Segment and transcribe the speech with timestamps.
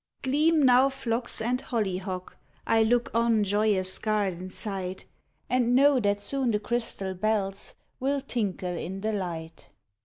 [0.23, 5.05] Gleam now phlox and hollyhock; I look on joyous garden site,
[5.47, 9.69] And know that soon the crystal bells Will tinkle in the light.